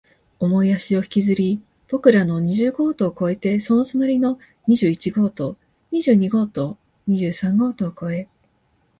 [0.39, 5.55] 重い足を引きずり、僕らの二十号棟を越えて、その隣の二十一号棟、
[5.91, 8.27] 二十二号棟、二十三号棟を越え、